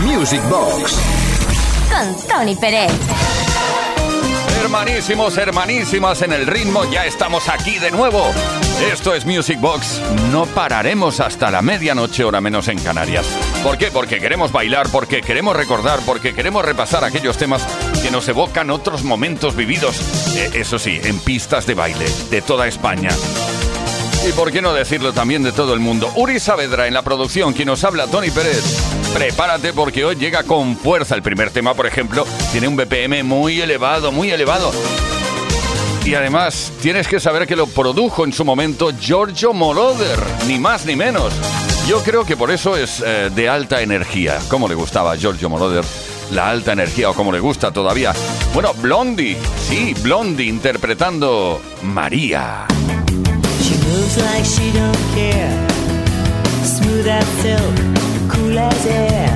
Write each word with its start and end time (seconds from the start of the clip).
Music 0.00 0.42
Box. 0.48 0.98
Con 1.90 2.28
Tony 2.28 2.56
Pérez. 2.56 2.90
Hermanísimos, 4.62 5.36
hermanísimas 5.36 6.22
en 6.22 6.32
el 6.32 6.46
ritmo, 6.46 6.84
ya 6.90 7.04
estamos 7.04 7.48
aquí 7.48 7.78
de 7.78 7.90
nuevo. 7.90 8.32
Esto 8.92 9.14
es 9.14 9.26
Music 9.26 9.60
Box. 9.60 10.00
No 10.30 10.46
pararemos 10.46 11.20
hasta 11.20 11.50
la 11.50 11.60
medianoche, 11.60 12.24
hora 12.24 12.40
menos 12.40 12.68
en 12.68 12.78
Canarias. 12.78 13.26
¿Por 13.62 13.76
qué? 13.76 13.90
Porque 13.90 14.20
queremos 14.20 14.52
bailar, 14.52 14.88
porque 14.90 15.20
queremos 15.20 15.54
recordar, 15.54 16.00
porque 16.06 16.34
queremos 16.34 16.64
repasar 16.64 17.04
aquellos 17.04 17.36
temas 17.36 17.66
que 18.02 18.10
nos 18.10 18.26
evocan 18.28 18.70
otros 18.70 19.02
momentos 19.02 19.54
vividos. 19.54 20.00
Eh, 20.36 20.50
eso 20.54 20.78
sí, 20.78 20.98
en 21.02 21.18
pistas 21.18 21.66
de 21.66 21.74
baile 21.74 22.06
de 22.30 22.40
toda 22.40 22.66
España. 22.66 23.10
Y 24.26 24.32
por 24.32 24.52
qué 24.52 24.60
no 24.60 24.74
decirlo 24.74 25.14
también 25.14 25.42
de 25.42 25.50
todo 25.50 25.72
el 25.72 25.80
mundo. 25.80 26.10
Uri 26.14 26.38
Saavedra 26.38 26.86
en 26.86 26.92
la 26.92 27.02
producción, 27.02 27.54
quien 27.54 27.68
nos 27.68 27.84
habla, 27.84 28.06
Tony 28.06 28.30
Pérez. 28.30 28.62
Prepárate 29.14 29.72
porque 29.72 30.04
hoy 30.04 30.16
llega 30.16 30.42
con 30.42 30.76
fuerza. 30.76 31.14
El 31.14 31.22
primer 31.22 31.50
tema, 31.50 31.72
por 31.72 31.86
ejemplo, 31.86 32.26
tiene 32.52 32.68
un 32.68 32.76
BPM 32.76 33.24
muy 33.24 33.60
elevado, 33.60 34.12
muy 34.12 34.30
elevado. 34.30 34.72
Y 36.04 36.14
además, 36.14 36.70
tienes 36.82 37.08
que 37.08 37.18
saber 37.18 37.46
que 37.46 37.56
lo 37.56 37.66
produjo 37.66 38.24
en 38.24 38.32
su 38.32 38.44
momento 38.44 38.90
Giorgio 38.98 39.54
Moroder, 39.54 40.18
ni 40.46 40.58
más 40.58 40.84
ni 40.84 40.96
menos. 40.96 41.32
Yo 41.88 42.02
creo 42.02 42.24
que 42.24 42.36
por 42.36 42.50
eso 42.50 42.76
es 42.76 43.02
eh, 43.04 43.30
de 43.34 43.48
alta 43.48 43.80
energía. 43.80 44.38
¿Cómo 44.48 44.68
le 44.68 44.74
gustaba 44.74 45.16
Giorgio 45.16 45.48
Moroder? 45.48 45.84
La 46.30 46.50
alta 46.50 46.72
energía, 46.72 47.10
o 47.10 47.14
como 47.14 47.32
le 47.32 47.40
gusta 47.40 47.72
todavía. 47.72 48.12
Bueno, 48.52 48.74
Blondie, 48.74 49.36
sí, 49.68 49.94
Blondie 50.02 50.46
interpretando 50.46 51.60
María. 51.82 52.66
Moves 53.90 54.16
like 54.18 54.44
she 54.44 54.66
don't 54.80 55.02
care. 55.18 55.52
Smooth 56.74 57.06
as 57.06 57.28
silk, 57.42 57.76
cool 58.32 58.56
as 58.58 58.82
air. 58.86 59.30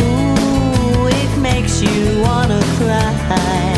Ooh, 0.00 1.06
it 1.22 1.32
makes 1.48 1.74
you 1.82 1.98
wanna 2.26 2.62
cry. 2.78 3.74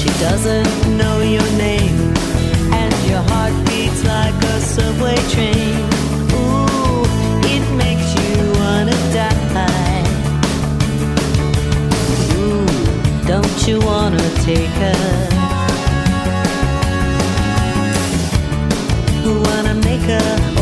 She 0.00 0.10
doesn't 0.26 0.72
know 0.98 1.16
your 1.36 1.48
name, 1.66 1.98
and 2.80 2.94
your 3.10 3.24
heart 3.30 3.54
beats 3.68 4.02
like 4.14 4.38
a 4.54 4.56
subway 4.74 5.18
train. 5.34 5.76
Ooh, 6.38 7.04
it 7.54 7.64
makes 7.82 8.08
you 8.20 8.34
wanna 8.60 8.98
die. 9.20 10.04
Ooh, 12.38 12.66
don't 13.30 13.58
you 13.68 13.76
wanna 13.90 14.24
take 14.48 14.74
her? 14.84 15.33
care 20.06 20.53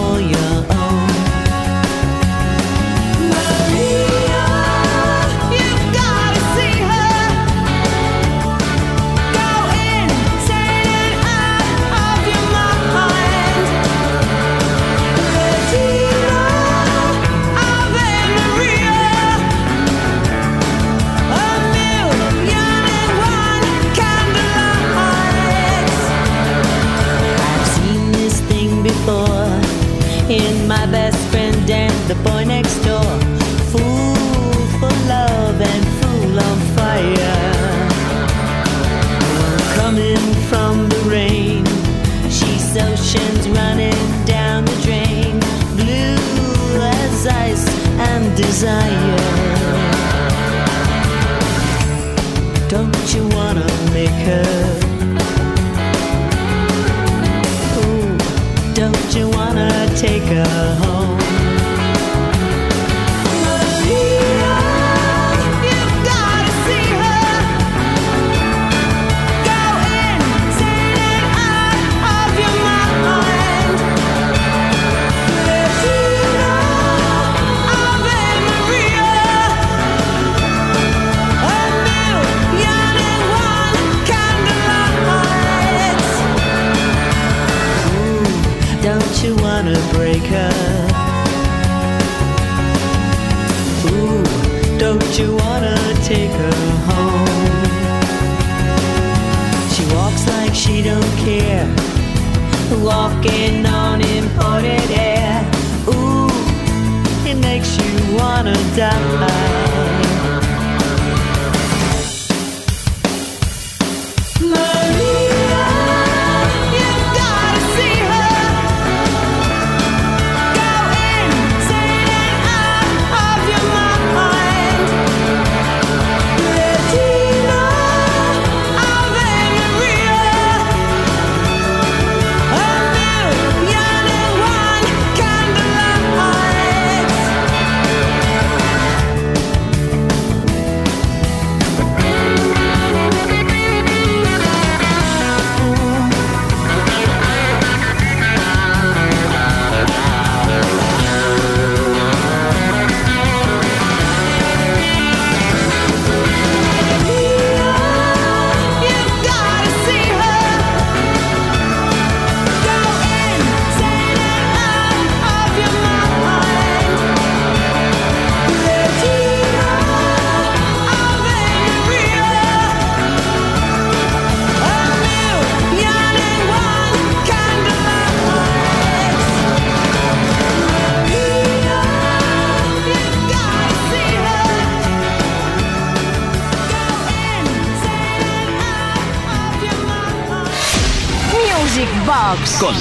con 192.63 192.77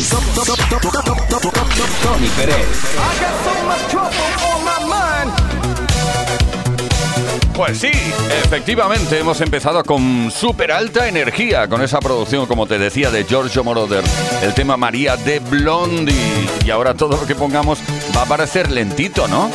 Tony 2.03 2.27
Pérez. 2.37 2.55
Pues 7.55 7.79
sí, 7.79 7.89
efectivamente 8.43 9.17
hemos 9.17 9.41
empezado 9.41 9.83
con 9.83 10.29
súper 10.29 10.71
alta 10.71 11.07
energía, 11.07 11.67
con 11.67 11.81
esa 11.81 11.99
producción, 11.99 12.45
como 12.45 12.67
te 12.67 12.77
decía, 12.77 13.09
de 13.09 13.23
Giorgio 13.23 13.63
Moroder, 13.63 14.03
el 14.43 14.53
tema 14.53 14.77
María 14.77 15.17
de 15.17 15.39
Blondie. 15.39 16.13
Y 16.63 16.69
ahora 16.69 16.93
todo 16.93 17.17
lo 17.17 17.25
que 17.25 17.33
pongamos 17.33 17.79
va 18.15 18.21
a 18.21 18.25
parecer 18.25 18.69
lentito, 18.69 19.27
¿no? 19.27 19.49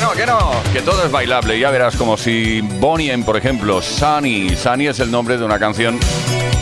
no, 0.00 0.12
que 0.12 0.24
no, 0.24 0.50
que 0.72 0.80
todo 0.80 1.04
es 1.04 1.12
bailable. 1.12 1.58
Ya 1.58 1.70
verás 1.70 1.96
como 1.96 2.16
si 2.16 2.62
Bonnie, 2.62 3.16
por 3.18 3.36
ejemplo, 3.36 3.82
Sunny. 3.82 4.56
Sunny 4.56 4.86
es 4.86 4.98
el 5.00 5.10
nombre 5.10 5.36
de 5.36 5.44
una 5.44 5.58
canción 5.58 6.00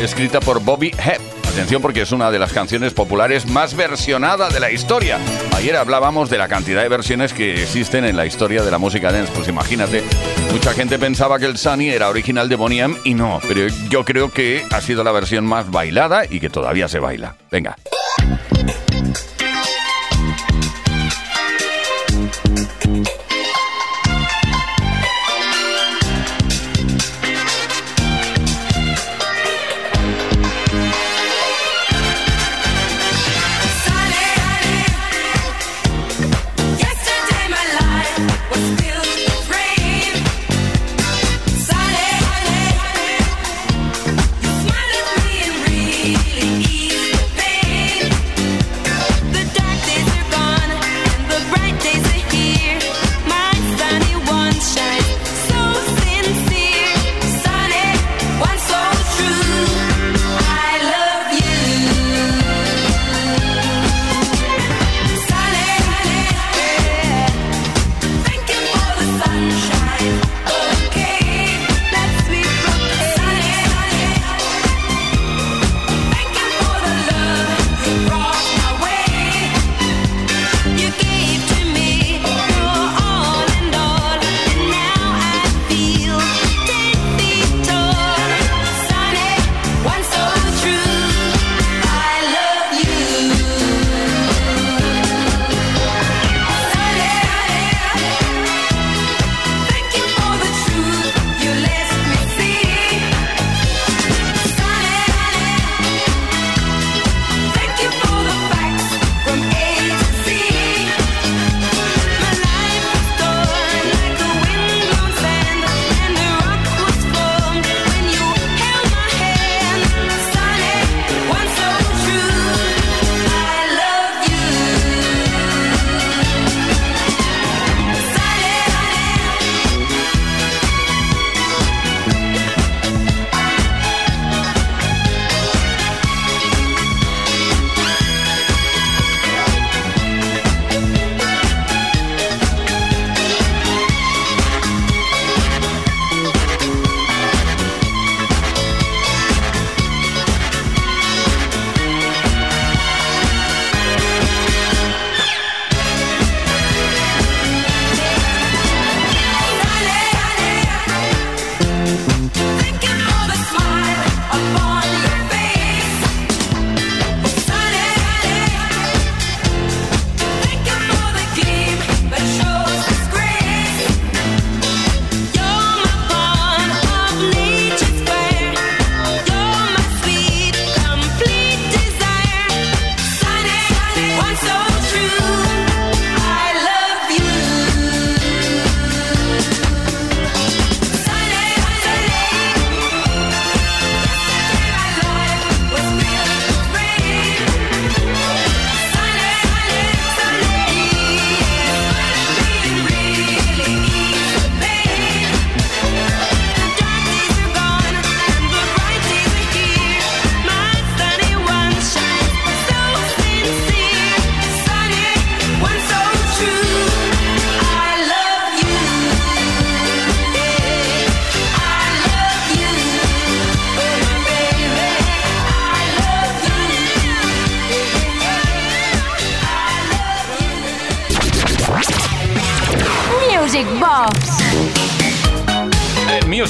escrita 0.00 0.40
por 0.40 0.60
Bobby 0.60 0.88
Hebb. 0.88 1.39
Atención 1.50 1.82
porque 1.82 2.02
es 2.02 2.12
una 2.12 2.30
de 2.30 2.38
las 2.38 2.52
canciones 2.52 2.94
populares 2.94 3.46
más 3.46 3.74
versionadas 3.74 4.54
de 4.54 4.60
la 4.60 4.70
historia. 4.70 5.18
Ayer 5.56 5.74
hablábamos 5.76 6.30
de 6.30 6.38
la 6.38 6.46
cantidad 6.46 6.80
de 6.80 6.88
versiones 6.88 7.32
que 7.32 7.62
existen 7.62 8.04
en 8.04 8.16
la 8.16 8.24
historia 8.24 8.62
de 8.62 8.70
la 8.70 8.78
música 8.78 9.10
dance. 9.10 9.32
Pues 9.34 9.48
imagínate, 9.48 10.04
mucha 10.52 10.72
gente 10.72 10.96
pensaba 10.98 11.40
que 11.40 11.46
el 11.46 11.58
Sunny 11.58 11.90
era 11.90 12.08
original 12.08 12.48
de 12.48 12.54
Bonnie 12.54 12.86
y 13.04 13.14
no, 13.14 13.40
pero 13.48 13.66
yo 13.88 14.04
creo 14.04 14.30
que 14.30 14.64
ha 14.70 14.80
sido 14.80 15.02
la 15.02 15.10
versión 15.10 15.44
más 15.44 15.68
bailada 15.70 16.24
y 16.24 16.38
que 16.38 16.50
todavía 16.50 16.86
se 16.86 17.00
baila. 17.00 17.34
Venga. 17.50 17.76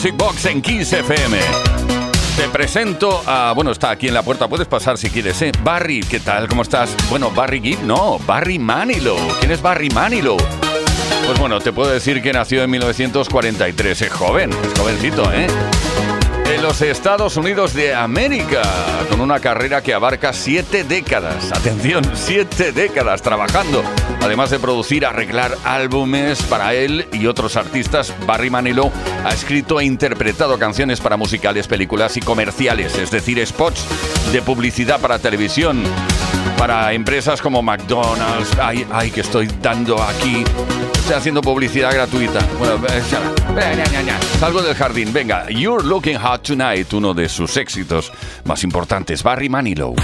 En 0.03 0.63
Kiss 0.63 0.95
FM. 0.95 1.39
Te 2.37 2.49
presento 2.49 3.23
a. 3.27 3.53
Bueno, 3.53 3.71
está 3.71 3.91
aquí 3.91 4.09
en 4.09 4.15
la 4.15 4.23
puerta, 4.23 4.49
puedes 4.49 4.67
pasar 4.67 4.97
si 4.97 5.11
quieres, 5.11 5.43
¿eh? 5.43 5.53
Barry, 5.63 6.01
¿qué 6.01 6.21
tal? 6.21 6.49
¿Cómo 6.49 6.63
estás? 6.63 6.97
Bueno, 7.11 7.31
Barry 7.31 7.61
Gibb, 7.61 7.83
no, 7.83 8.19
Barry 8.21 8.59
Manilow. 8.59 9.19
¿Quién 9.41 9.53
es 9.53 9.61
Barry 9.61 9.91
Manilow? 9.91 10.39
Pues 11.27 11.39
bueno, 11.39 11.61
te 11.61 11.73
puedo 11.73 11.91
decir 11.91 12.23
que 12.23 12.33
nació 12.33 12.63
en 12.63 12.71
1943. 12.71 14.03
Es 14.03 14.11
joven, 14.11 14.51
es 14.51 14.79
jovencito, 14.79 15.31
¿eh? 15.33 15.47
Los 16.63 16.83
Estados 16.83 17.39
Unidos 17.39 17.73
de 17.73 17.95
América, 17.95 18.63
con 19.09 19.21
una 19.21 19.41
carrera 19.41 19.83
que 19.83 19.95
abarca 19.95 20.35
siete 20.35 20.85
décadas. 20.85 21.51
Atención, 21.53 22.05
siete 22.15 22.73
décadas 22.73 23.23
trabajando. 23.23 23.83
Además 24.21 24.51
de 24.51 24.59
producir, 24.59 25.07
arreglar 25.07 25.57
álbumes 25.65 26.43
para 26.43 26.75
él 26.75 27.09
y 27.13 27.27
otros 27.27 27.57
artistas, 27.57 28.13
Barry 28.27 28.51
Manilow 28.51 28.93
ha 29.25 29.31
escrito 29.31 29.81
e 29.81 29.87
interpretado 29.87 30.59
canciones 30.59 31.01
para 31.01 31.17
musicales, 31.17 31.67
películas 31.67 32.19
y 32.19 32.21
comerciales, 32.21 32.97
es 32.99 33.11
decir, 33.11 33.45
spots 33.47 33.87
de 34.31 34.43
publicidad 34.43 35.01
para 35.01 35.19
televisión, 35.19 35.83
para 36.59 36.93
empresas 36.93 37.41
como 37.41 37.63
McDonald's. 37.63 38.51
Ay, 38.61 38.87
ay, 38.93 39.11
que 39.11 39.23
estoy 39.23 39.49
dando 39.63 40.03
aquí. 40.03 40.45
Haciendo 41.17 41.43
publicidad 41.43 41.93
gratuita. 41.93 42.39
Bueno, 42.59 42.77
eh, 42.87 43.03
salgo 44.39 44.63
del 44.63 44.75
jardín. 44.75 45.13
Venga, 45.13 45.51
You're 45.51 45.85
Looking 45.85 46.17
Hot 46.17 46.43
Tonight, 46.43 46.93
uno 46.93 47.13
de 47.13 47.29
sus 47.29 47.57
éxitos 47.57 48.13
más 48.45 48.63
importantes, 48.65 49.23
Barry 49.23 49.49
Manilow. 49.49 49.95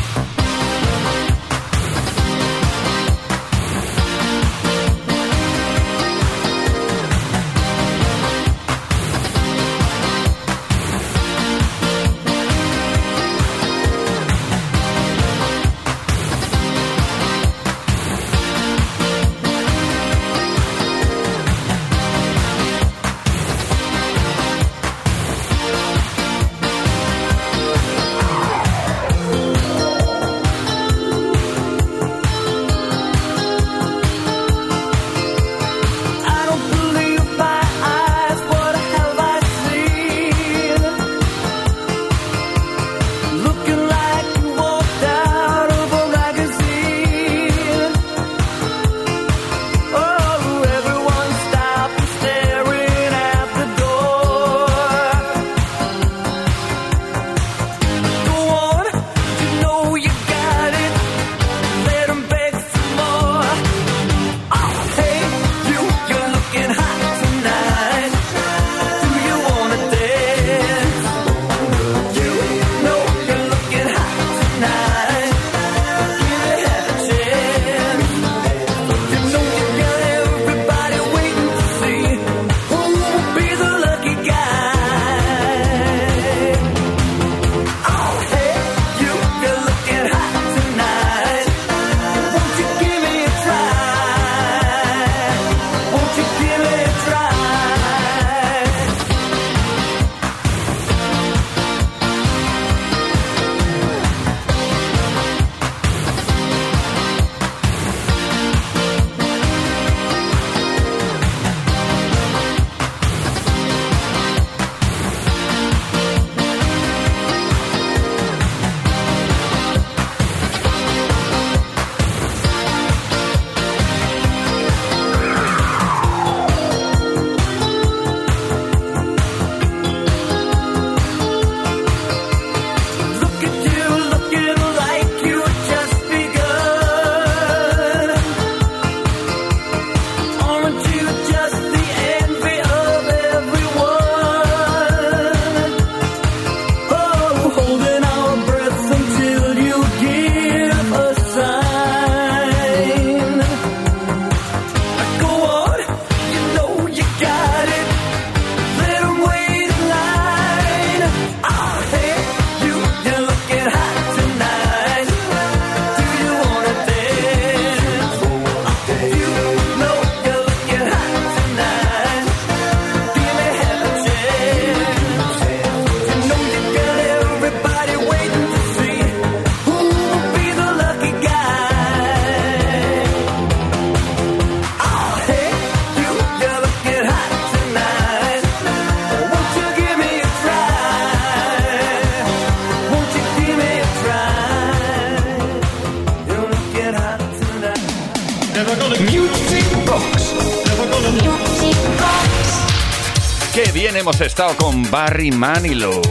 Con 204.37 204.89
Barry 204.91 205.31
Manilow. 205.31 206.03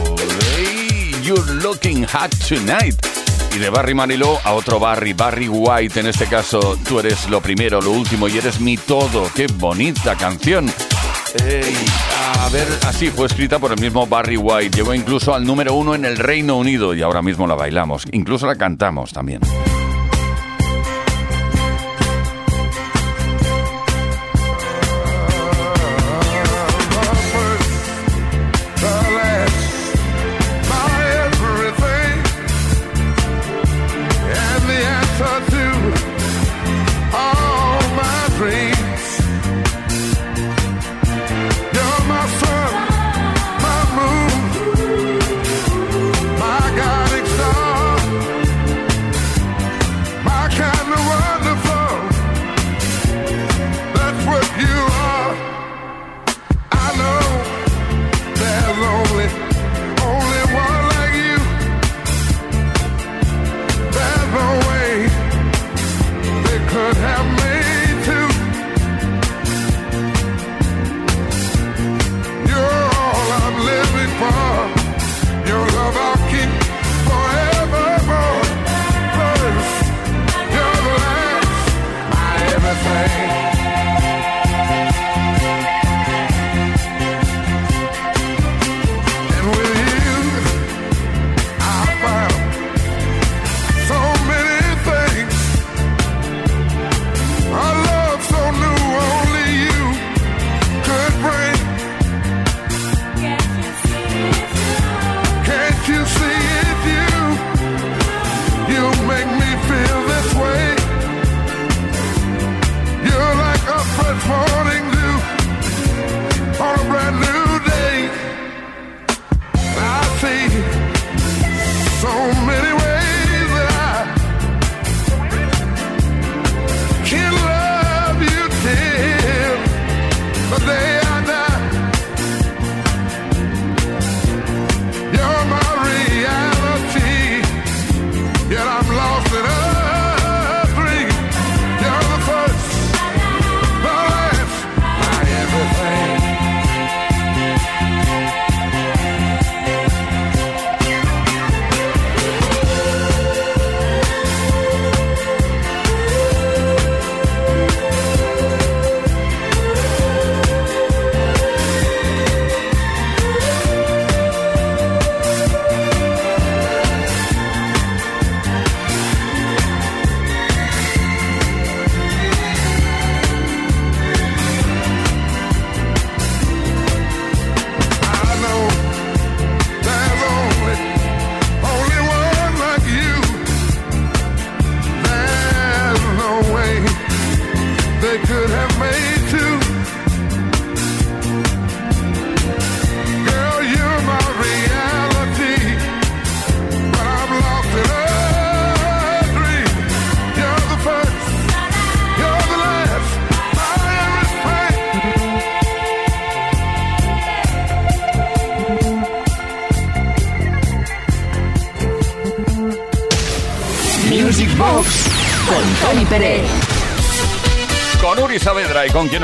Hey, 0.56 1.12
you're 1.22 1.54
looking 1.62 2.04
hot 2.04 2.34
tonight. 2.48 2.96
Y 3.54 3.58
de 3.58 3.70
Barry 3.70 3.94
Manilow 3.94 4.40
a 4.42 4.52
otro 4.52 4.80
Barry, 4.80 5.12
Barry 5.12 5.48
White. 5.48 6.00
En 6.00 6.06
este 6.06 6.26
caso, 6.26 6.76
tú 6.88 6.98
eres 6.98 7.28
lo 7.30 7.40
primero, 7.40 7.80
lo 7.80 7.92
último 7.92 8.26
y 8.26 8.36
eres 8.36 8.58
mi 8.60 8.76
todo. 8.76 9.30
Qué 9.32 9.46
bonita 9.46 10.16
canción. 10.16 10.68
a 11.38 12.48
ver, 12.48 12.66
así 12.88 13.10
fue 13.10 13.26
escrita 13.26 13.60
por 13.60 13.70
el 13.70 13.80
mismo 13.80 14.08
Barry 14.08 14.36
White. 14.36 14.76
Llegó 14.76 14.92
incluso 14.92 15.32
al 15.32 15.44
número 15.44 15.74
uno 15.74 15.94
en 15.94 16.04
el 16.04 16.16
Reino 16.16 16.56
Unido 16.56 16.94
y 16.94 17.02
ahora 17.02 17.22
mismo 17.22 17.46
la 17.46 17.54
bailamos. 17.54 18.04
Incluso 18.10 18.46
la 18.46 18.56
cantamos 18.56 19.12
también. 19.12 19.40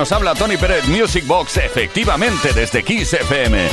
Nos 0.02 0.10
habla 0.10 0.34
Tony 0.34 0.56
Pérez 0.56 0.88
Music 0.88 1.24
Box, 1.28 1.58
efectivamente 1.58 2.52
desde 2.52 2.82
Kiss 2.82 3.12
FM. 3.12 3.68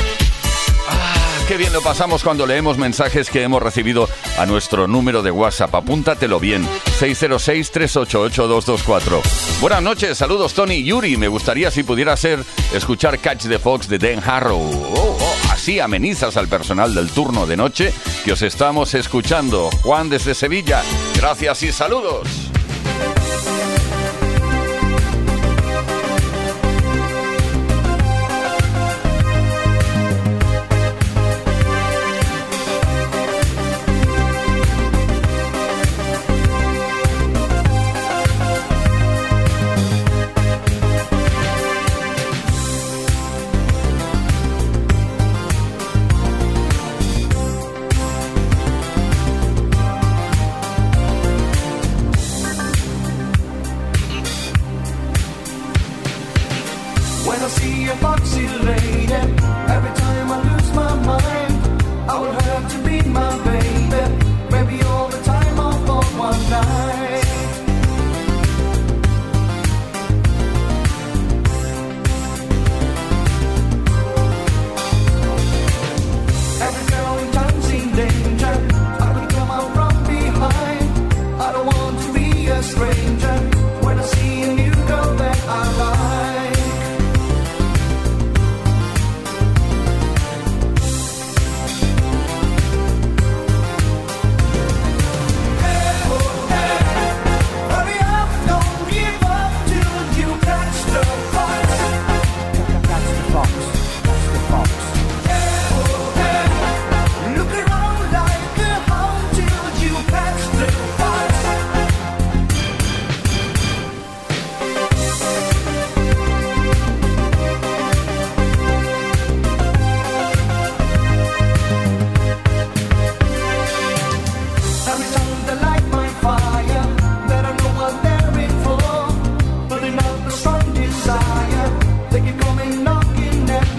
Ah, 0.88 1.15
qué 1.48 1.57
bien 1.57 1.74
lo 1.74 1.81
pasamos 1.81 2.24
cuando 2.24 2.46
leemos 2.46 2.77
mensajes 2.77 3.31
que 3.31 3.42
hemos 3.42 3.63
recibido 3.63 4.07
a 4.37 4.46
nuestro 4.46 4.87
número 4.87 5.24
de 5.24 5.31
WhatsApp. 5.31 5.74
Apúntatelo 5.74 6.39
bien, 6.39 6.68
606-388-224. 7.00 9.22
Buenas 9.59 9.81
noches, 9.81 10.20
saludos 10.20 10.53
Tony 10.53 10.83
Yuri. 10.83 11.18
Me 11.18 11.27
gustaría 11.27 11.72
si 11.72 11.81
pudiera 11.81 12.15
ser 12.15 12.46
escuchar 12.75 13.18
Catch 13.18 13.48
the 13.48 13.57
Fox 13.57 13.89
de 13.89 13.98
Dan 13.98 14.22
Harrow. 14.24 14.61
Oh, 14.61 15.18
oh, 15.20 15.51
así 15.51 15.79
amenizas 15.79 16.37
al 16.37 16.48
personal 16.48 16.94
del 16.94 17.09
turno 17.09 17.48
de 17.48 17.57
noche 17.57 17.92
que 18.24 18.33
os 18.33 18.44
estamos 18.44 18.94
escuchando. 18.94 19.72
Juan 19.81 20.09
desde 20.09 20.35
Sevilla, 20.35 20.83
gracias 21.15 21.63
y 21.63 21.72
saludos. 21.72 22.49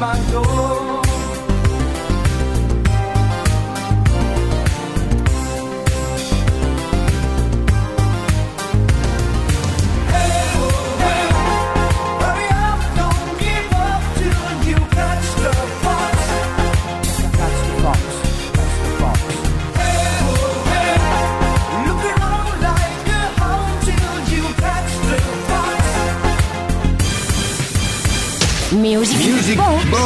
My 0.01 0.17
door. 0.33 0.60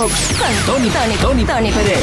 Con 0.05 0.67
Tony, 0.67 0.90
Tony, 0.90 1.17
Tony, 1.17 1.45
Tony 1.45 1.73
Pérez. 1.73 1.99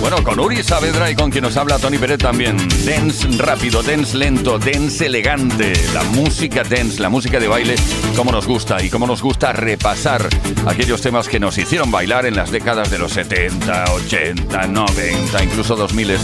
Bueno, 0.00 0.22
con 0.22 0.38
Uri 0.38 0.62
Saavedra 0.62 1.10
y 1.10 1.14
con 1.14 1.30
quien 1.30 1.44
nos 1.44 1.56
habla 1.56 1.78
Tony 1.78 1.96
Pérez 1.96 2.18
también. 2.18 2.58
Dance 2.84 3.26
rápido, 3.38 3.82
dance 3.82 4.14
lento, 4.14 4.58
dance 4.58 5.06
elegante. 5.06 5.72
La 5.94 6.02
música 6.02 6.62
dance, 6.62 7.00
la 7.00 7.08
música 7.08 7.40
de 7.40 7.48
baile, 7.48 7.76
como 8.14 8.32
nos 8.32 8.46
gusta 8.46 8.82
y 8.82 8.90
como 8.90 9.06
nos 9.06 9.22
gusta 9.22 9.54
repasar 9.54 10.28
aquellos 10.66 11.00
temas 11.00 11.26
que 11.26 11.40
nos 11.40 11.56
hicieron 11.56 11.90
bailar 11.90 12.26
en 12.26 12.36
las 12.36 12.50
décadas 12.50 12.90
de 12.90 12.98
los 12.98 13.12
70, 13.12 13.84
80, 13.94 14.66
90, 14.66 15.42
incluso 15.42 15.76
2000. 15.76 16.18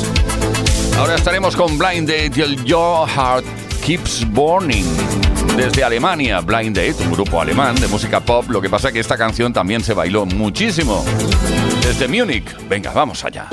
Ahora 0.99 1.14
estaremos 1.14 1.57
con 1.57 1.79
Blind 1.79 2.07
Date 2.07 2.33
y 2.37 2.40
el 2.42 2.64
Your 2.64 3.09
Heart 3.09 3.46
Keeps 3.84 4.30
Burning. 4.30 4.84
Desde 5.56 5.82
Alemania, 5.82 6.40
Blind 6.40 6.76
Date, 6.76 7.02
un 7.02 7.12
grupo 7.12 7.40
alemán 7.40 7.74
de 7.76 7.88
música 7.88 8.20
pop. 8.20 8.48
Lo 8.48 8.60
que 8.60 8.68
pasa 8.68 8.92
que 8.92 9.00
esta 9.00 9.16
canción 9.16 9.52
también 9.52 9.82
se 9.82 9.94
bailó 9.94 10.26
muchísimo. 10.26 11.04
Desde 11.82 12.06
Múnich, 12.08 12.56
venga, 12.68 12.92
vamos 12.92 13.24
allá. 13.24 13.48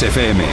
Kiss 0.00 0.16
FM. 0.16 0.44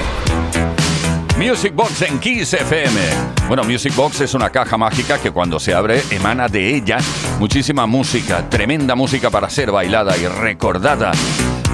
Music 1.37 1.73
Box 1.73 2.01
en 2.01 2.19
Kiss 2.19 2.53
FM. 2.53 2.99
Bueno, 3.47 3.63
Music 3.63 3.95
Box 3.95 4.19
es 4.19 4.33
una 4.33 4.49
caja 4.49 4.75
mágica 4.75 5.19
que 5.19 5.31
cuando 5.31 5.57
se 5.57 5.73
abre 5.73 6.03
emana 6.11 6.49
de 6.49 6.75
ella 6.75 6.97
muchísima 7.39 7.85
música, 7.85 8.49
tremenda 8.49 8.93
música 8.93 9.29
para 9.29 9.49
ser 9.49 9.71
bailada 9.71 10.17
y 10.17 10.27
recordada. 10.27 11.13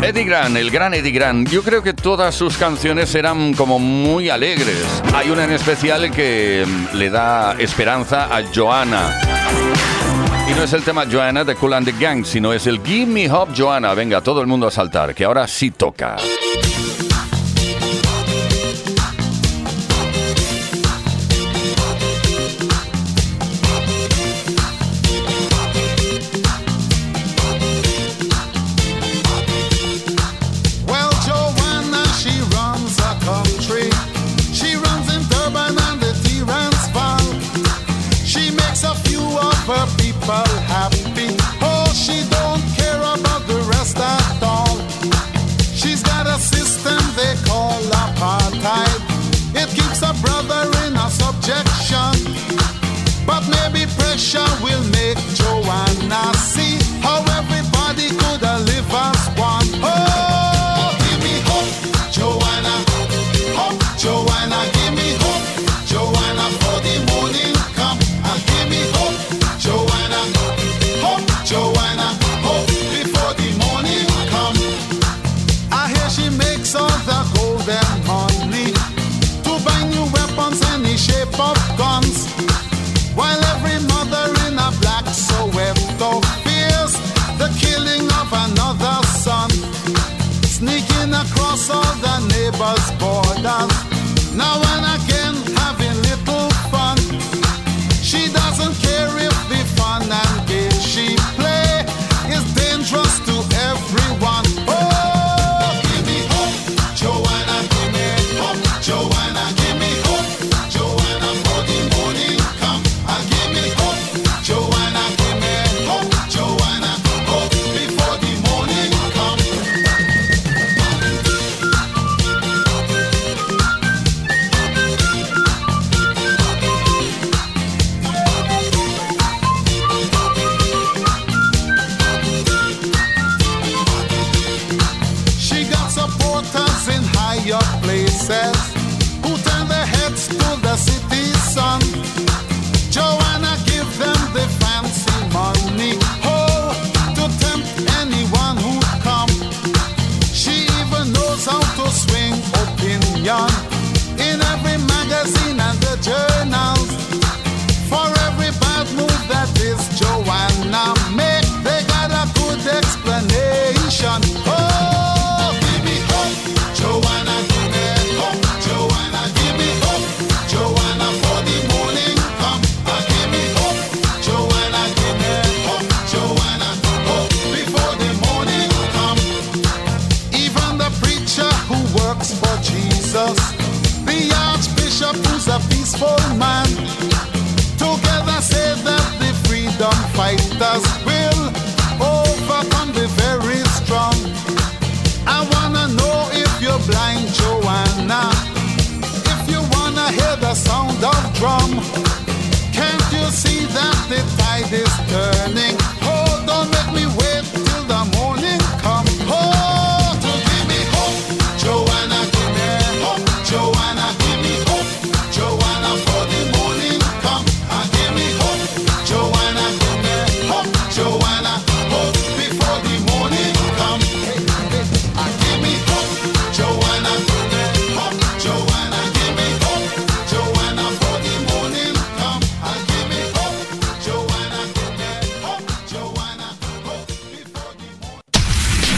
Eddie 0.04 0.24
Grant, 0.24 0.56
el 0.56 0.70
gran 0.70 0.94
Eddie 0.94 1.14
Grant. 1.14 1.50
Yo 1.50 1.64
creo 1.64 1.82
que 1.82 1.94
todas 1.94 2.36
sus 2.36 2.58
canciones 2.58 3.16
eran 3.16 3.56
como 3.56 3.80
muy 3.80 4.30
alegres. 4.30 4.86
Hay 5.16 5.32
una 5.32 5.46
en 5.46 5.54
especial 5.54 6.12
que 6.12 6.68
mm, 6.68 6.96
le 6.96 7.10
da 7.10 7.56
esperanza 7.58 8.26
a 8.26 8.44
Joanna. 8.54 9.20
Y 10.48 10.54
no 10.54 10.62
es 10.62 10.74
el 10.74 10.84
tema 10.84 11.06
Joanna 11.12 11.44
de 11.44 11.56
Cool 11.56 11.74
and 11.74 11.88
the 11.88 11.94
Gang, 12.00 12.24
sino 12.24 12.54
es 12.54 12.68
el 12.68 12.84
Give 12.84 13.08
Me 13.08 13.32
Hop 13.32 13.50
Joanna. 13.58 13.96
Venga, 13.96 14.22
todo 14.22 14.42
el 14.42 14.48
mundo 14.48 14.68
a 14.68 14.72
saltar, 14.72 15.16
que 15.16 15.26
ahora 15.26 15.48
sí 15.48 15.72
toca. 15.72 16.18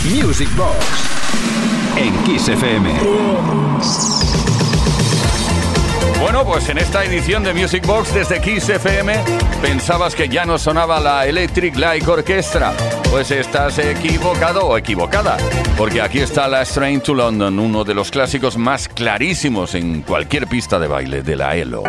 Music 0.05 0.49
Box 0.55 0.75
en 1.97 2.13
Kiss 2.23 2.47
FM. 2.47 2.93
Bueno, 6.19 6.45
pues 6.45 6.69
en 6.69 6.77
esta 6.77 7.03
edición 7.03 7.43
de 7.43 7.53
Music 7.53 7.85
Box 7.85 8.13
desde 8.13 8.39
Kiss 8.39 8.69
FM 8.69 9.15
pensabas 9.61 10.13
que 10.13 10.29
ya 10.29 10.45
no 10.45 10.59
sonaba 10.59 10.99
la 10.99 11.25
Electric 11.25 11.75
Light 11.77 12.07
Orchestra. 12.07 12.73
Pues 13.09 13.31
estás 13.31 13.79
equivocado 13.79 14.67
o 14.67 14.77
equivocada, 14.77 15.37
porque 15.77 16.01
aquí 16.01 16.19
está 16.19 16.47
la 16.47 16.63
Strain 16.63 17.01
to 17.01 17.13
London, 17.13 17.57
uno 17.57 17.83
de 17.83 17.95
los 17.95 18.11
clásicos 18.11 18.57
más 18.57 18.87
clarísimos 18.87 19.73
en 19.73 20.03
cualquier 20.03 20.47
pista 20.47 20.77
de 20.77 20.87
baile 20.87 21.23
de 21.23 21.35
la 21.35 21.55
ELO. 21.55 21.83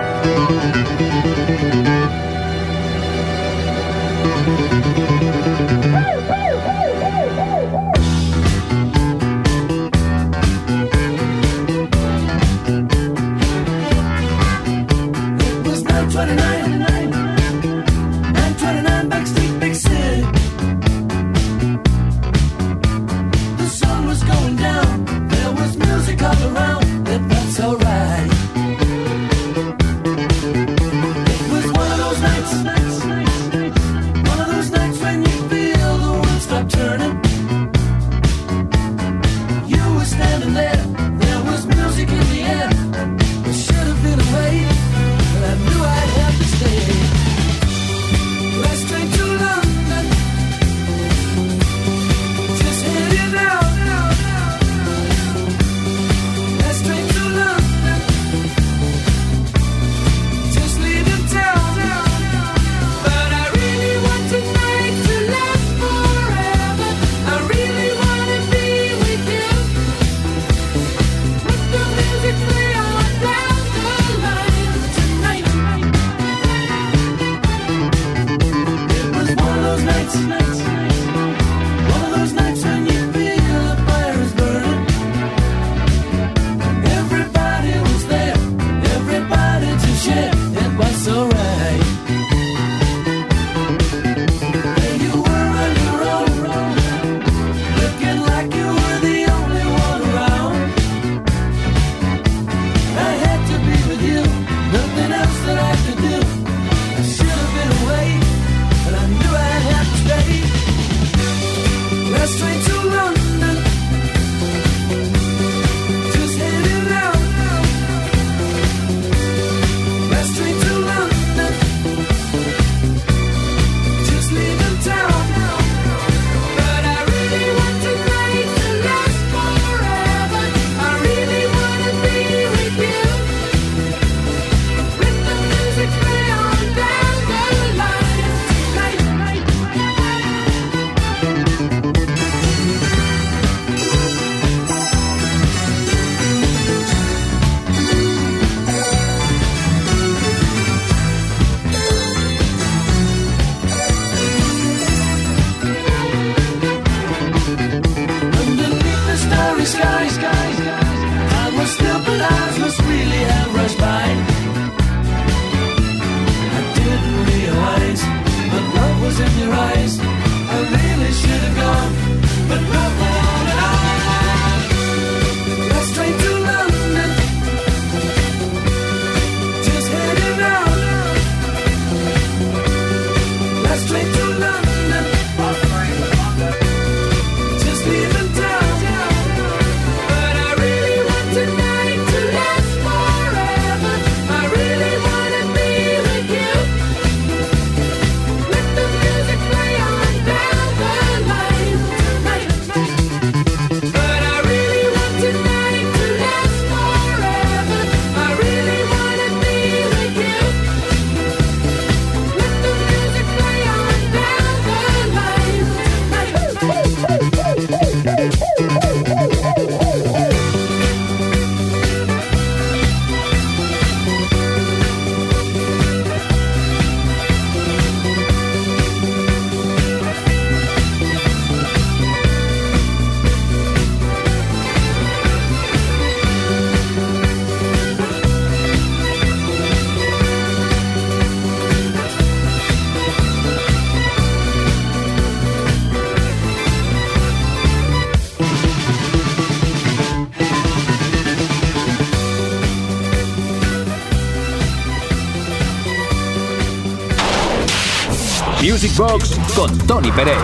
Box 258.97 259.37
con 259.55 259.77
Tony 259.87 260.11
Pérez. 260.11 260.39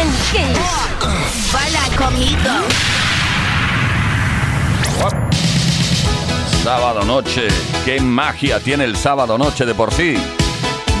En 0.00 0.08
Kiss. 0.30 1.52
Baila 1.52 1.96
conmigo. 1.96 2.38
Sábado 6.62 7.04
noche. 7.04 7.48
Qué 7.86 8.00
magia 8.00 8.60
tiene 8.60 8.84
el 8.84 8.96
sábado 8.96 9.38
noche 9.38 9.64
de 9.64 9.74
por 9.74 9.94
sí. 9.94 10.16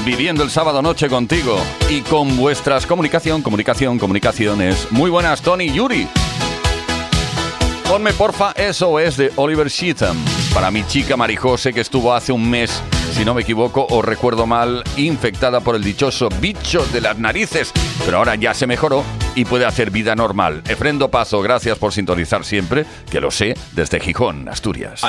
Viviendo 0.06 0.42
el 0.42 0.50
sábado 0.50 0.80
noche 0.80 1.08
contigo 1.08 1.60
y 1.90 2.00
con 2.00 2.38
vuestras 2.38 2.86
comunicación, 2.86 3.42
comunicación, 3.42 3.98
comunicaciones. 3.98 4.90
Muy 4.90 5.10
buenas, 5.10 5.42
Tony 5.42 5.64
y 5.64 5.72
Yuri. 5.74 6.08
Ponme 7.86 8.14
porfa 8.14 8.54
SOS 8.72 9.16
de 9.18 9.32
Oliver 9.36 9.68
Sheatham 9.68 10.16
para 10.54 10.70
mi 10.70 10.86
chica 10.86 11.16
Marijose 11.16 11.74
que 11.74 11.80
estuvo 11.80 12.14
hace 12.14 12.32
un 12.32 12.48
mes, 12.48 12.82
si 13.12 13.24
no 13.24 13.34
me 13.34 13.42
equivoco 13.42 13.86
o 13.90 14.02
recuerdo 14.02 14.46
mal, 14.46 14.82
infectada 14.96 15.60
por 15.60 15.74
el 15.74 15.82
dichoso 15.82 16.28
bicho 16.40 16.84
de 16.92 17.00
las 17.00 17.18
narices, 17.18 17.72
pero 18.04 18.18
ahora 18.18 18.34
ya 18.34 18.54
se 18.54 18.66
mejoró 18.66 19.04
y 19.34 19.44
puede 19.44 19.66
hacer 19.66 19.90
vida 19.90 20.14
normal. 20.14 20.62
Efrendo 20.68 21.10
Pazo, 21.10 21.40
gracias 21.40 21.78
por 21.78 21.92
sintonizar 21.92 22.44
siempre, 22.44 22.84
que 23.10 23.20
lo 23.20 23.30
sé, 23.30 23.56
desde 23.72 24.00
Gijón, 24.00 24.48
Asturias. 24.48 25.04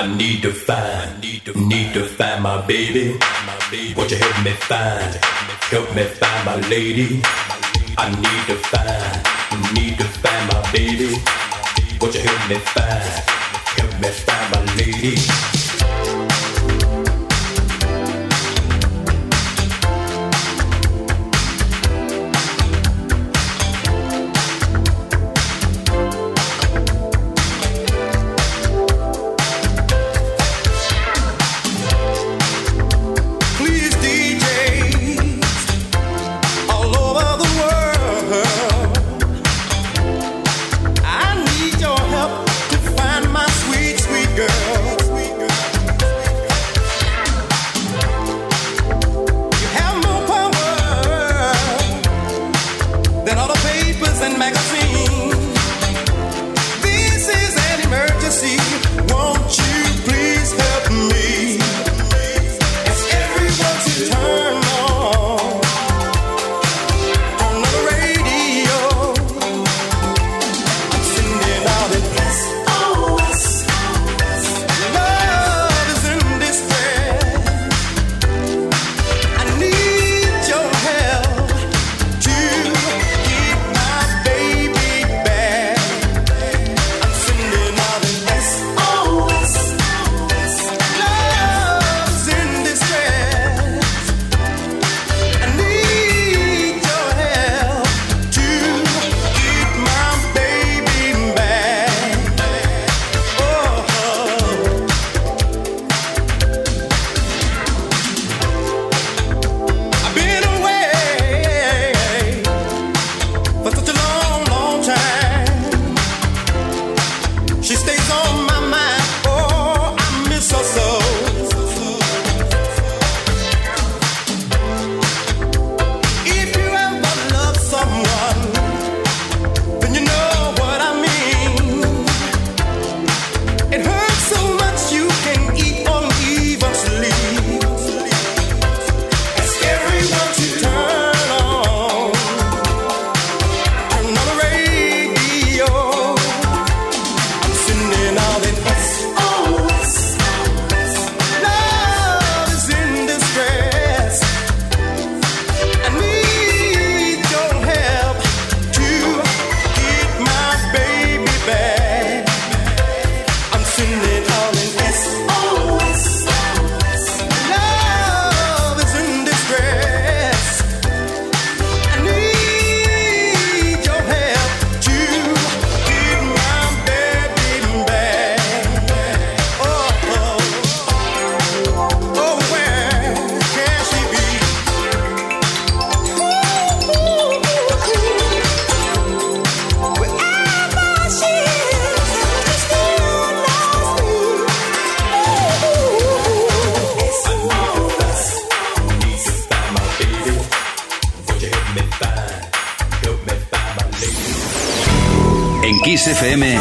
En 205.61 205.77
Kiss 205.81 206.07
FM 206.07 206.57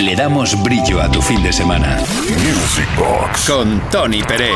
le 0.00 0.14
damos 0.14 0.60
brillo 0.62 1.00
a 1.00 1.10
tu 1.10 1.22
fin 1.22 1.42
de 1.42 1.52
semana. 1.52 1.96
Music 1.96 2.88
Box 2.96 3.48
con 3.48 3.80
Tony 3.90 4.22
Peret. 4.22 4.54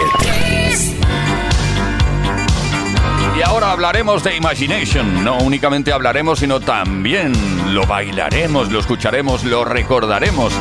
Y 3.36 3.42
ahora 3.42 3.72
hablaremos 3.72 4.22
de 4.22 4.36
Imagination. 4.36 5.24
No 5.24 5.38
únicamente 5.38 5.92
hablaremos, 5.92 6.40
sino 6.40 6.60
también 6.60 7.32
lo 7.74 7.86
bailaremos, 7.86 8.70
lo 8.70 8.78
escucharemos, 8.80 9.42
lo 9.44 9.64
recordaremos. 9.64 10.52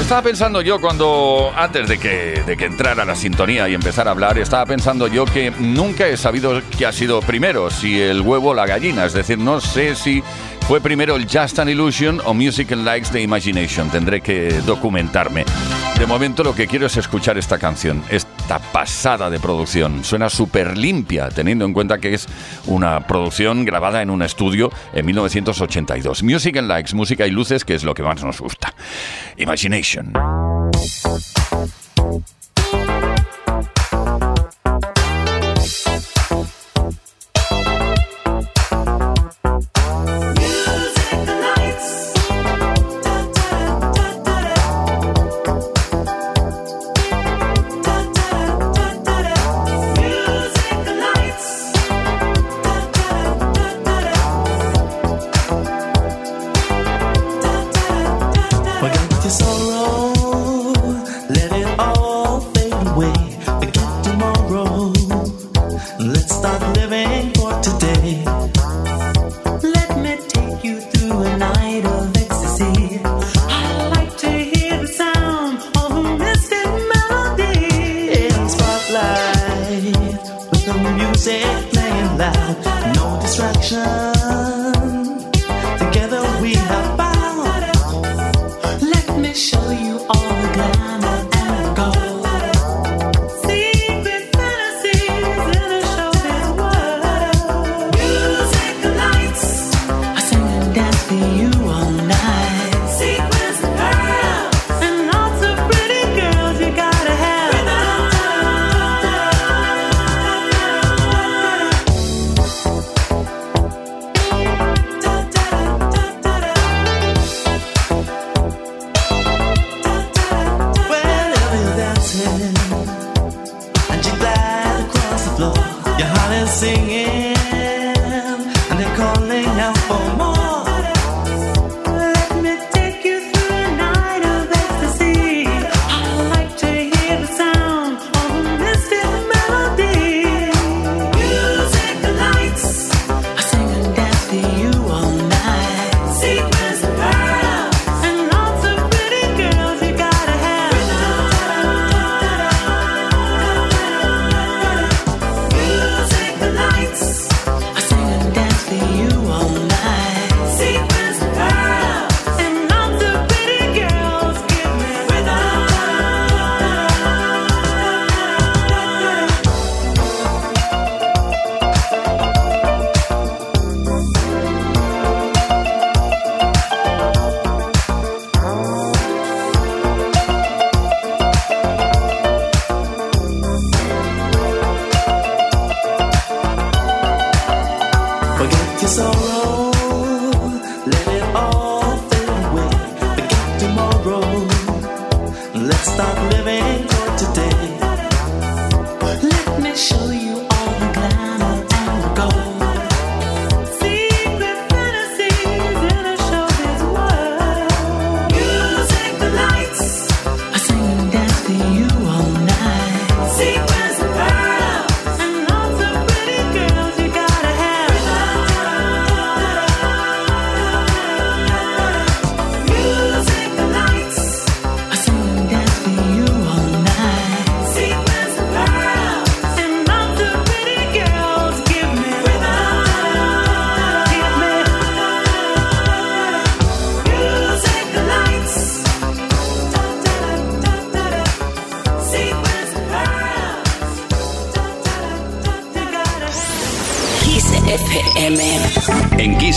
Estaba 0.00 0.20
pensando 0.20 0.60
yo 0.60 0.82
cuando, 0.82 1.50
antes 1.56 1.88
de 1.88 1.98
que, 1.98 2.42
de 2.44 2.58
que 2.58 2.66
entrara 2.66 3.06
la 3.06 3.16
sintonía 3.16 3.68
y 3.70 3.74
empezar 3.74 4.06
a 4.06 4.10
hablar, 4.10 4.36
estaba 4.36 4.66
pensando 4.66 5.06
yo 5.06 5.24
que 5.24 5.50
nunca 5.50 6.06
he 6.06 6.18
sabido 6.18 6.60
qué 6.76 6.84
ha 6.84 6.92
sido 6.92 7.20
primero, 7.22 7.70
si 7.70 7.98
el 7.98 8.20
huevo 8.20 8.50
o 8.50 8.54
la 8.54 8.66
gallina. 8.66 9.06
Es 9.06 9.14
decir, 9.14 9.38
no 9.38 9.62
sé 9.62 9.94
si 9.94 10.22
fue 10.66 10.80
primero 10.80 11.16
el 11.16 11.26
Just 11.28 11.58
an 11.58 11.68
Illusion 11.68 12.20
o 12.24 12.32
Music 12.32 12.72
and 12.72 12.84
Likes 12.84 13.12
de 13.12 13.20
Imagination. 13.20 13.90
Tendré 13.90 14.20
que 14.20 14.60
documentarme. 14.66 15.44
De 15.98 16.06
momento 16.06 16.42
lo 16.42 16.54
que 16.54 16.66
quiero 16.66 16.86
es 16.86 16.96
escuchar 16.96 17.36
esta 17.36 17.58
canción, 17.58 18.02
esta 18.08 18.58
pasada 18.58 19.28
de 19.28 19.38
producción. 19.38 20.04
Suena 20.04 20.30
súper 20.30 20.76
limpia, 20.78 21.28
teniendo 21.28 21.64
en 21.66 21.72
cuenta 21.72 21.98
que 21.98 22.14
es 22.14 22.26
una 22.66 23.06
producción 23.06 23.64
grabada 23.64 24.00
en 24.00 24.10
un 24.10 24.22
estudio 24.22 24.70
en 24.94 25.04
1982. 25.06 26.22
Music 26.22 26.56
and 26.56 26.68
Likes, 26.68 26.94
música 26.94 27.26
y 27.26 27.30
luces, 27.30 27.64
que 27.64 27.74
es 27.74 27.84
lo 27.84 27.94
que 27.94 28.02
más 28.02 28.22
nos 28.24 28.40
gusta. 28.40 28.74
Imagination. 29.36 30.12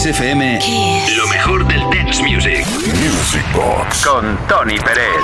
Kiss 0.08 0.20
FM, 0.20 0.60
lo 1.18 1.28
mejor 1.28 1.68
del 1.68 1.82
dance 1.90 2.24
music. 2.24 2.66
Music 2.66 3.44
Box 3.54 4.06
con 4.06 4.38
Tony 4.48 4.78
Peret. 4.80 5.20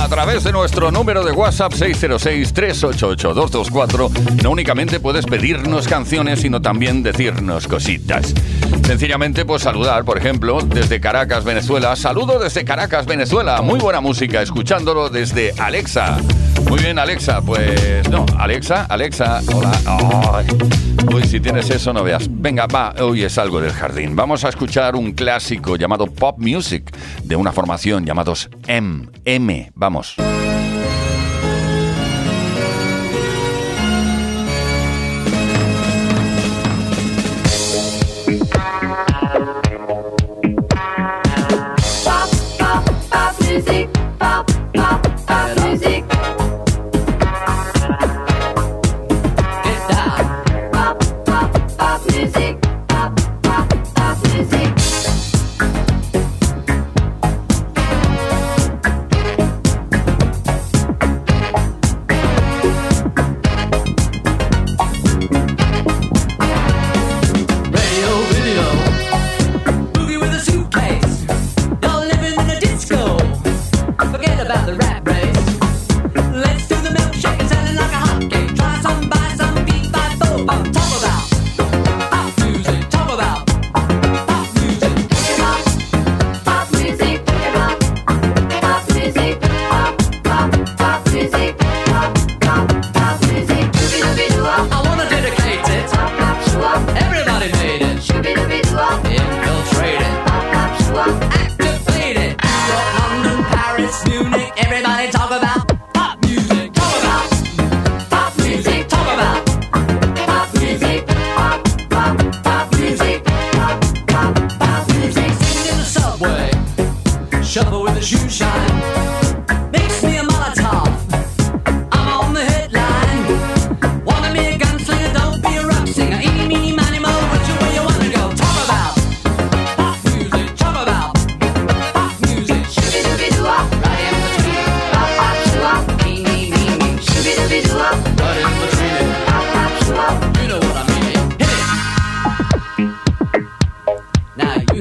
A 0.00 0.08
través 0.08 0.42
de 0.44 0.52
nuestro 0.52 0.90
número 0.90 1.22
de 1.22 1.32
WhatsApp 1.32 1.72
606-388-224, 1.72 4.42
no 4.42 4.50
únicamente 4.50 4.98
puedes 4.98 5.26
pedirnos 5.26 5.86
canciones, 5.88 6.40
sino 6.40 6.62
también 6.62 7.02
decirnos 7.02 7.68
cositas. 7.68 8.32
Sencillamente, 8.86 9.44
pues 9.44 9.60
saludar, 9.62 10.04
por 10.04 10.16
ejemplo, 10.16 10.62
desde 10.62 11.00
Caracas, 11.00 11.44
Venezuela. 11.44 11.94
Saludo 11.96 12.38
desde 12.38 12.64
Caracas, 12.64 13.04
Venezuela. 13.04 13.60
Muy 13.60 13.78
buena 13.78 14.00
música, 14.00 14.40
escuchándolo 14.40 15.10
desde 15.10 15.52
Alexa. 15.58 16.16
Muy 16.68 16.80
bien, 16.80 16.98
Alexa. 16.98 17.42
Pues 17.42 18.08
no, 18.08 18.24
Alexa, 18.38 18.86
Alexa, 18.88 19.42
hola. 19.52 19.70
Uy, 21.12 21.24
si 21.24 21.40
tienes 21.40 21.68
eso, 21.70 21.92
no 21.92 22.04
veas. 22.04 22.28
Venga, 22.30 22.66
va, 22.66 22.94
hoy 23.00 23.24
es 23.24 23.36
algo 23.36 23.60
del 23.60 23.72
jardín. 23.72 24.14
Vamos 24.14 24.44
a 24.44 24.48
escuchar 24.48 24.94
un 24.94 25.12
clásico 25.12 25.76
llamado 25.76 26.06
Pop 26.06 26.38
Music 26.38 26.94
de 27.24 27.34
una 27.34 27.50
formación 27.50 28.06
llamados 28.06 28.48
M. 28.68 29.08
M. 29.24 29.72
Vamos. 29.74 30.16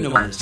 the 0.10 0.39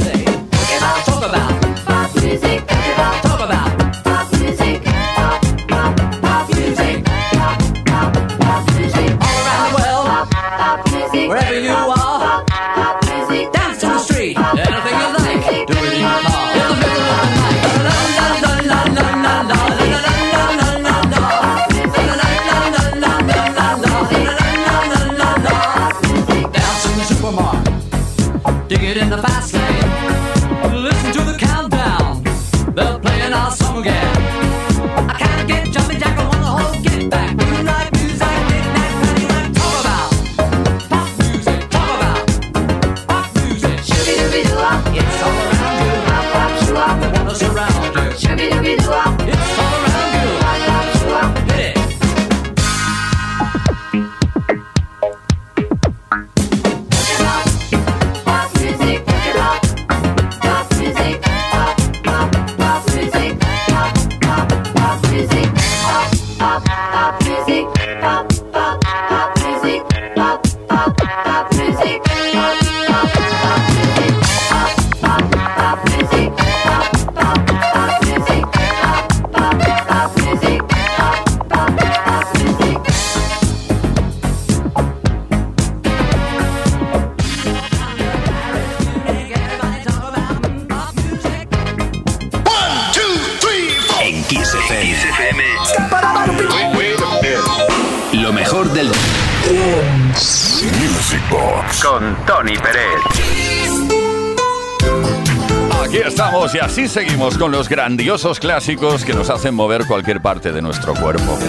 Aquí 105.97 106.07
estamos 106.07 106.53
y 106.53 106.59
así 106.59 106.87
seguimos 106.87 107.39
con 107.39 107.51
los 107.51 107.67
grandiosos 107.67 108.39
clásicos 108.39 109.03
que 109.03 109.13
nos 109.13 109.31
hacen 109.31 109.55
mover 109.55 109.87
cualquier 109.87 110.21
parte 110.21 110.51
de 110.51 110.61
nuestro 110.61 110.93
cuerpo. 110.93 111.39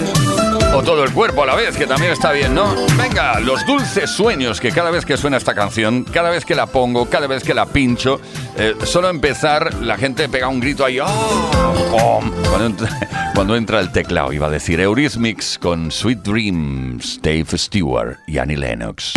O 0.73 0.81
todo 0.81 1.03
el 1.03 1.13
cuerpo 1.13 1.43
a 1.43 1.45
la 1.45 1.53
vez, 1.53 1.77
que 1.77 1.85
también 1.85 2.13
está 2.13 2.31
bien, 2.31 2.55
¿no? 2.55 2.73
Venga, 2.97 3.39
los 3.41 3.63
dulces 3.67 4.09
sueños 4.09 4.59
que 4.59 4.71
cada 4.71 4.89
vez 4.89 5.05
que 5.05 5.17
suena 5.17 5.37
esta 5.37 5.53
canción, 5.53 6.03
cada 6.03 6.31
vez 6.31 6.45
que 6.45 6.55
la 6.55 6.65
pongo, 6.65 7.07
cada 7.07 7.27
vez 7.27 7.43
que 7.43 7.53
la 7.53 7.67
pincho, 7.67 8.19
eh, 8.57 8.73
solo 8.85 9.09
empezar 9.09 9.71
la 9.83 9.97
gente 9.97 10.27
pega 10.27 10.47
un 10.47 10.59
grito 10.59 10.83
ahí, 10.83 10.99
¡oh! 10.99 12.19
cuando, 12.49 12.65
entra, 12.65 12.89
cuando, 13.35 13.55
entra, 13.55 13.79
el 13.79 13.91
teclado, 13.91 14.33
iba 14.33 14.47
a 14.47 14.49
decir 14.49 14.79
Eurismix 14.79 15.59
con 15.59 15.91
Sweet 15.91 16.23
Dreams, 16.23 17.19
Dave 17.21 17.55
Stewart 17.55 18.17
y 18.25 18.39
Annie 18.39 18.57
Lennox. 18.57 19.13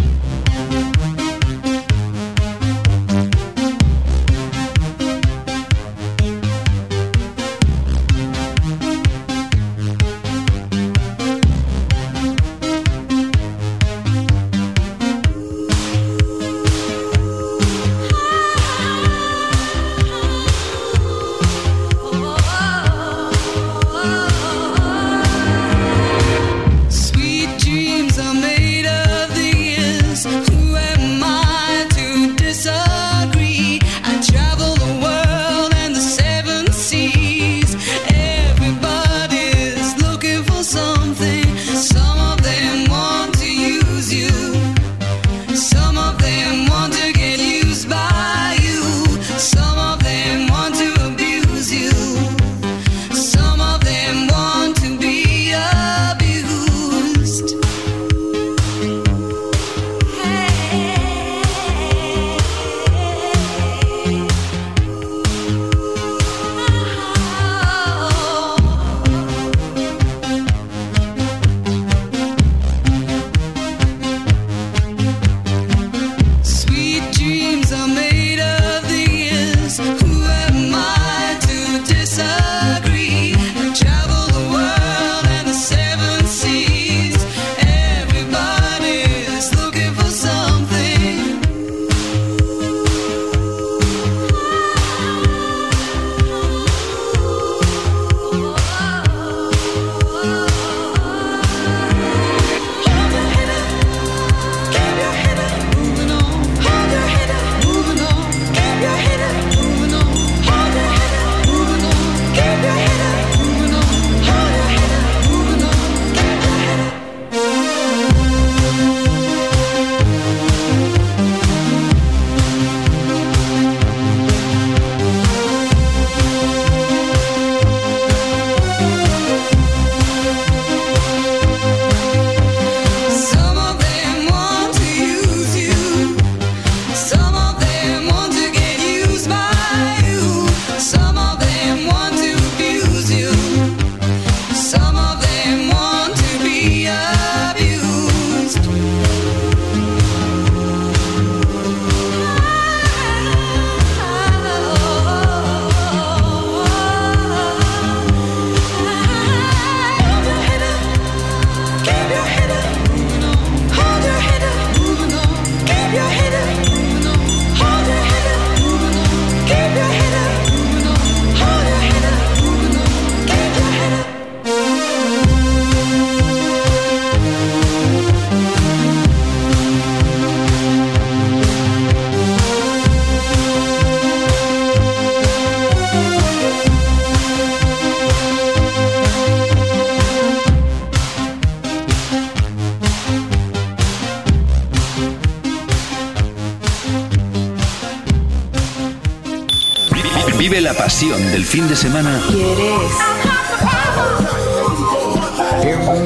La 200.72 200.78
pasión 200.78 201.20
del 201.32 201.44
fin 201.44 201.68
de 201.68 201.76
semana 201.76 202.20
¿Quieres? 202.28 202.92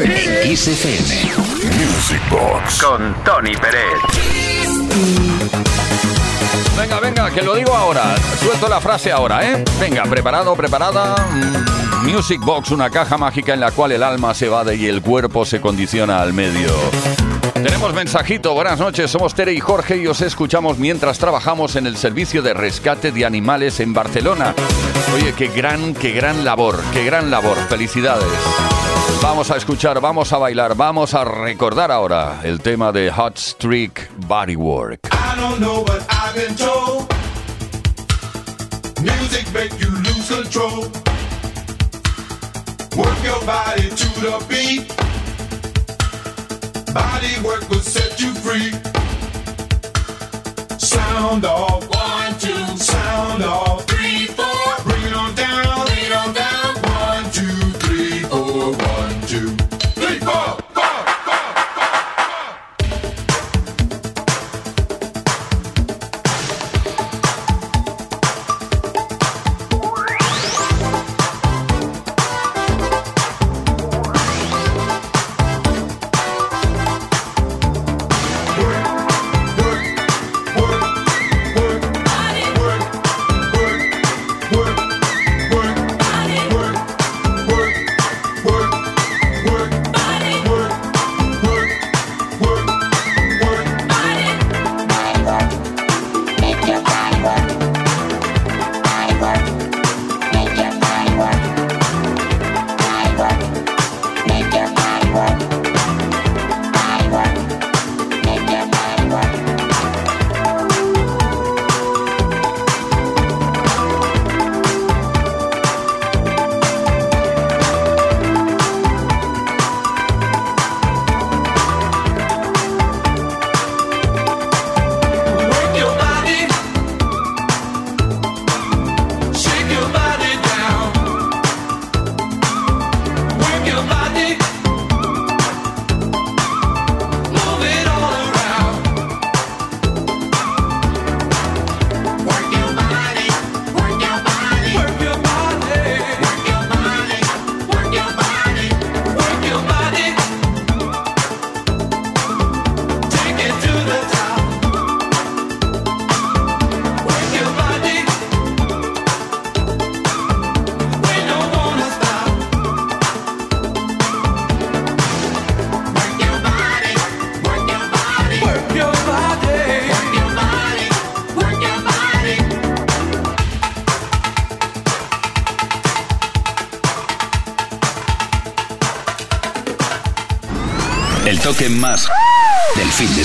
en 0.00 0.48
Kiss 0.48 0.68
FM. 0.68 1.32
Music 1.76 2.20
Box 2.30 2.82
con 2.82 3.14
Tony 3.24 3.54
Pérez. 3.56 4.00
Venga, 6.76 7.00
venga, 7.00 7.30
que 7.30 7.42
lo 7.42 7.54
digo 7.54 7.74
ahora. 7.74 8.14
Suelto 8.40 8.68
la 8.68 8.80
frase 8.80 9.12
ahora, 9.12 9.48
¿eh? 9.48 9.64
Venga, 9.80 10.04
preparado, 10.04 10.54
preparada. 10.56 11.14
Mm, 11.32 12.10
Music 12.10 12.40
Box, 12.40 12.70
una 12.70 12.90
caja 12.90 13.16
mágica 13.16 13.54
en 13.54 13.60
la 13.60 13.70
cual 13.70 13.92
el 13.92 14.02
alma 14.02 14.34
se 14.34 14.46
evade 14.46 14.76
y 14.76 14.86
el 14.86 15.02
cuerpo 15.02 15.44
se 15.44 15.60
condiciona 15.60 16.20
al 16.20 16.32
medio. 16.32 16.70
Tenemos 17.66 17.92
mensajito, 17.94 18.54
buenas 18.54 18.78
noches, 18.78 19.10
somos 19.10 19.34
Tere 19.34 19.52
y 19.52 19.58
Jorge 19.58 19.96
y 19.96 20.06
os 20.06 20.20
escuchamos 20.20 20.78
mientras 20.78 21.18
trabajamos 21.18 21.74
en 21.74 21.88
el 21.88 21.96
servicio 21.96 22.40
de 22.40 22.54
rescate 22.54 23.10
de 23.10 23.26
animales 23.26 23.80
en 23.80 23.92
Barcelona. 23.92 24.54
Oye, 25.12 25.32
qué 25.32 25.48
gran, 25.48 25.92
qué 25.92 26.12
gran 26.12 26.44
labor, 26.44 26.80
qué 26.92 27.04
gran 27.04 27.28
labor, 27.28 27.56
felicidades. 27.68 28.28
Vamos 29.20 29.50
a 29.50 29.56
escuchar, 29.56 30.00
vamos 30.00 30.32
a 30.32 30.38
bailar, 30.38 30.76
vamos 30.76 31.12
a 31.14 31.24
recordar 31.24 31.90
ahora 31.90 32.38
el 32.44 32.60
tema 32.60 32.92
de 32.92 33.10
Hot 33.10 33.36
Streak 33.36 34.10
Bodywork. 34.28 35.00
Work 42.96 43.22
your 43.22 43.44
body 43.44 43.90
to 43.90 44.20
the 44.22 44.44
beat. 44.48 45.15
Body 46.96 47.38
work 47.44 47.68
will 47.68 47.80
set 47.80 48.18
you 48.22 48.32
free. 48.32 48.70
Sound 50.78 51.44
off. 51.44 51.86
One, 51.90 52.38
two. 52.40 52.78
Sound 52.78 53.42
off. 53.42 53.85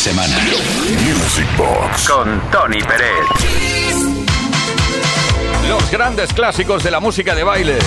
Semana. 0.02 0.36
Music 1.06 1.46
Box 1.56 2.10
con 2.10 2.42
Tony 2.50 2.82
Pérez. 2.82 3.28
Los 5.70 5.92
grandes 5.92 6.34
clásicos 6.34 6.84
de 6.84 6.90
la 6.90 7.00
música 7.00 7.36
de 7.36 7.44
baile. 7.44 7.78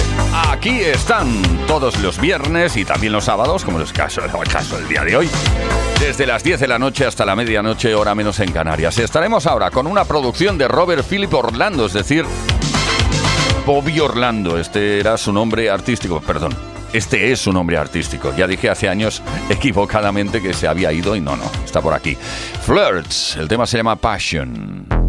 Aquí 0.48 0.80
están 0.82 1.42
todos 1.66 1.98
los 1.98 2.20
viernes 2.20 2.76
y 2.76 2.84
también 2.84 3.12
los 3.12 3.24
sábados, 3.24 3.64
como 3.64 3.80
es 3.80 3.90
el 3.90 3.96
caso, 3.96 4.20
el 4.24 4.48
caso 4.48 4.76
del 4.76 4.86
día 4.86 5.02
de 5.02 5.16
hoy. 5.16 5.28
Desde 5.98 6.24
las 6.24 6.44
10 6.44 6.60
de 6.60 6.68
la 6.68 6.78
noche 6.78 7.04
hasta 7.04 7.24
la 7.24 7.34
medianoche, 7.34 7.96
hora 7.96 8.14
menos 8.14 8.38
en 8.38 8.52
Canarias. 8.52 8.96
Estaremos 8.98 9.46
ahora 9.48 9.72
con 9.72 9.88
una 9.88 10.04
producción 10.04 10.56
de 10.56 10.68
Robert 10.68 11.04
Philip 11.04 11.34
Orlando, 11.34 11.86
es 11.86 11.94
decir, 11.94 12.24
Bobby 13.66 13.98
Orlando. 13.98 14.56
Este 14.56 15.00
era 15.00 15.18
su 15.18 15.32
nombre 15.32 15.68
artístico, 15.68 16.20
perdón. 16.20 16.73
Este 16.94 17.32
es 17.32 17.40
su 17.40 17.52
nombre 17.52 17.76
artístico. 17.76 18.32
Ya 18.36 18.46
dije 18.46 18.70
hace 18.70 18.88
años 18.88 19.20
equivocadamente 19.50 20.40
que 20.40 20.54
se 20.54 20.68
había 20.68 20.92
ido 20.92 21.16
y 21.16 21.20
no, 21.20 21.34
no, 21.34 21.50
está 21.64 21.82
por 21.82 21.92
aquí. 21.92 22.16
Flirts, 22.62 23.36
el 23.36 23.48
tema 23.48 23.66
se 23.66 23.78
llama 23.78 23.96
Passion. 23.96 25.03